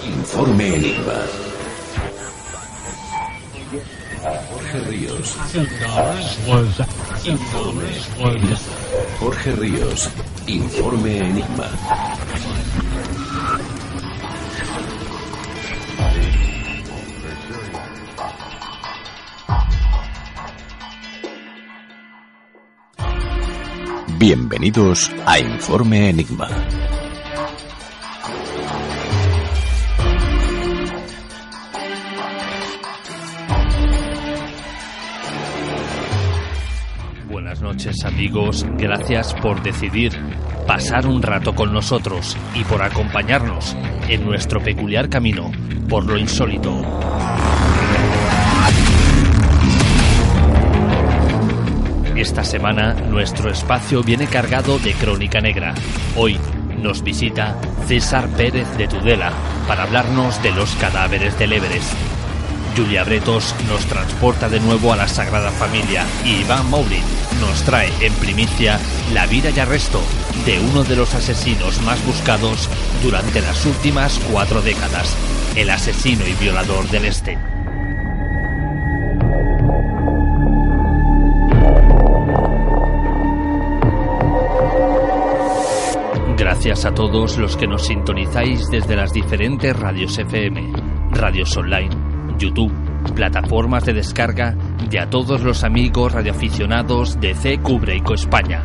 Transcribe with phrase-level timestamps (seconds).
[0.00, 1.26] Informe Enigma.
[4.50, 5.36] Jorge Ríos.
[9.18, 10.10] Jorge Ríos.
[10.46, 11.68] Informe Enigma.
[24.18, 26.48] Bienvenidos a Informe Enigma.
[37.28, 40.12] Buenas noches amigos, gracias por decidir
[40.66, 43.76] pasar un rato con nosotros y por acompañarnos
[44.08, 45.50] en nuestro peculiar camino
[45.88, 46.82] por lo insólito.
[52.16, 55.74] Esta semana nuestro espacio viene cargado de crónica negra.
[56.16, 56.38] Hoy
[56.80, 59.32] nos visita César Pérez de Tudela
[59.66, 62.21] para hablarnos de los cadáveres del Everest.
[62.76, 67.02] Julia Bretos nos transporta de nuevo a la Sagrada Familia y Iván Mourin
[67.40, 68.78] nos trae en primicia
[69.12, 70.00] la vida y arresto
[70.46, 72.68] de uno de los asesinos más buscados
[73.02, 75.16] durante las últimas cuatro décadas,
[75.56, 77.38] el asesino y violador del Este.
[86.36, 90.72] Gracias a todos los que nos sintonizáis desde las diferentes radios FM,
[91.10, 91.90] radios online,
[92.38, 92.72] YouTube,
[93.14, 94.54] plataformas de descarga
[94.90, 98.62] y a todos los amigos radioaficionados de C Cubreico España.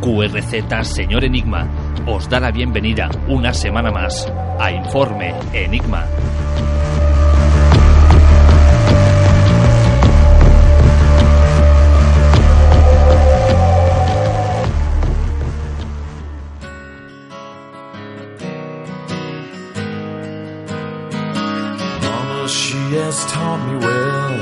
[0.00, 1.68] QRZ Señor Enigma
[2.06, 4.30] os da la bienvenida una semana más
[4.60, 6.04] a Informe Enigma.
[23.32, 24.34] Taught me well.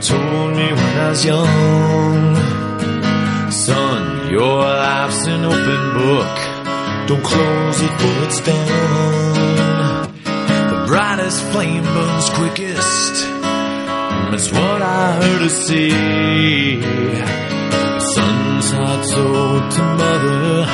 [0.00, 2.36] Told me when I was young,
[3.50, 6.34] son, your life's an open book.
[7.08, 10.12] Don't close it till it's done.
[10.24, 13.14] The brightest flame burns quickest.
[14.30, 15.90] That's what I heard her say.
[18.14, 20.66] Son's heart's owed to mother,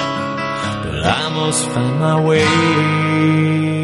[0.83, 3.80] but I must find my way.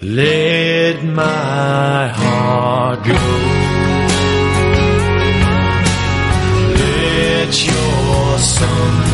[0.00, 3.14] Let my heart go.
[6.78, 9.07] Let your sun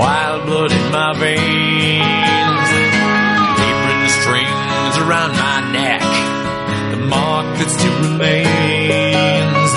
[0.00, 2.70] Wild blood in my veins.
[3.68, 6.00] Apron strings around my neck.
[6.92, 9.72] The mark that still remains.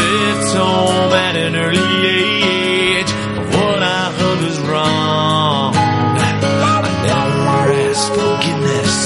[0.00, 3.12] Left home at an early age.
[3.52, 5.74] What I heard was wrong.
[5.76, 6.30] I
[7.04, 8.96] never asked forgiveness.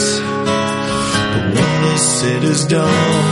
[1.35, 3.32] But when it's said is done.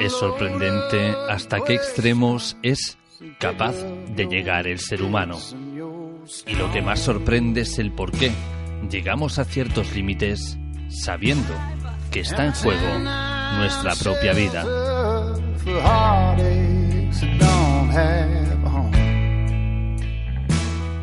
[0.00, 2.96] Es sorprendente hasta qué extremos es
[3.38, 3.74] capaz
[4.16, 5.38] de llegar el ser humano.
[6.46, 8.32] Y lo que más sorprende es el por qué
[8.90, 10.58] llegamos a ciertos límites
[10.88, 11.52] sabiendo
[12.10, 12.98] que está en juego
[13.58, 14.64] nuestra propia vida.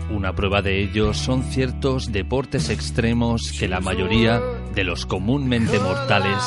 [0.10, 4.42] Una prueba de ello son ciertos deportes extremos que la mayoría
[4.74, 6.38] de los comúnmente mortales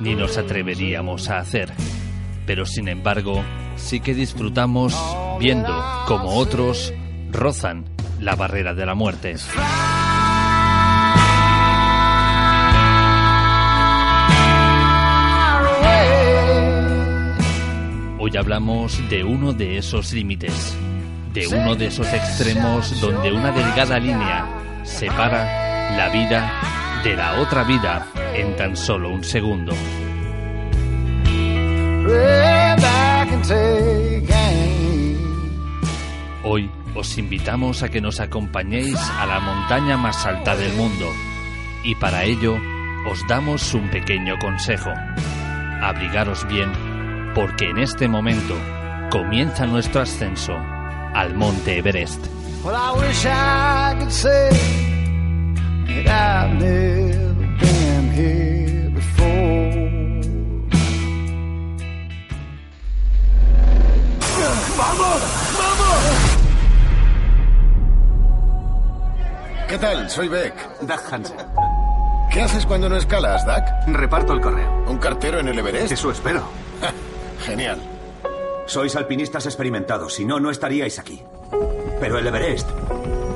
[0.00, 1.72] ni nos atreveríamos a hacer.
[2.46, 3.42] Pero sin embargo,
[3.76, 4.94] sí que disfrutamos
[5.38, 5.72] viendo
[6.06, 6.92] como otros
[7.30, 7.84] rozan
[8.20, 9.36] la barrera de la muerte.
[18.18, 20.76] Hoy hablamos de uno de esos límites,
[21.34, 26.73] de uno de esos extremos donde una delgada línea separa la vida
[27.04, 29.72] de la otra vida en tan solo un segundo.
[36.44, 41.06] Hoy os invitamos a que nos acompañéis a la montaña más alta del mundo
[41.82, 42.56] y para ello
[43.06, 44.90] os damos un pequeño consejo.
[45.82, 46.72] Abrigaros bien
[47.34, 48.56] porque en este momento
[49.10, 52.26] comienza nuestro ascenso al monte Everest.
[64.76, 65.22] ¡Vamos!
[65.58, 66.04] ¡Vamos!
[69.68, 70.10] ¿Qué tal?
[70.10, 70.80] Soy Beck.
[70.80, 71.36] Doug Hansen.
[72.30, 73.62] ¿Qué haces cuando no escalas, Doug?
[73.96, 74.84] Reparto el correo.
[74.86, 75.92] ¿Un cartero en el Everest?
[75.92, 76.42] Eso espero.
[77.44, 77.80] Genial.
[78.66, 81.22] Sois alpinistas experimentados, si no, no estaríais aquí.
[82.00, 82.68] Pero el Everest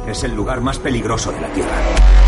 [0.08, 2.27] es el lugar más peligroso de la Tierra.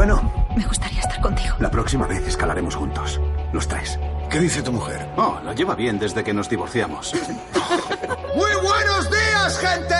[0.00, 1.56] Bueno, Me gustaría estar contigo.
[1.58, 3.20] la próxima vez escalaremos juntos.
[3.52, 3.98] Los tres.
[4.30, 5.06] ¿Qué dice tu mujer?
[5.18, 7.12] Oh, lo lleva bien desde que nos divorciamos.
[8.34, 9.94] ¡Muy buenos días, gente!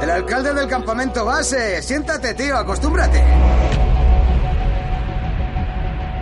[0.04, 1.82] El alcalde del campamento base.
[1.82, 3.24] Siéntate, tío, acostúmbrate.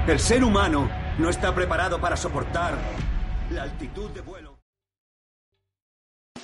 [0.06, 0.88] El ser humano
[1.18, 2.78] no está preparado para soportar
[3.50, 4.56] la altitud de vuelo.